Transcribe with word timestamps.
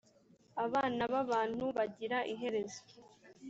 abana 0.65 1.01
b’abantu 1.13 1.65
bagira 1.77 2.17
iherezo 2.33 2.81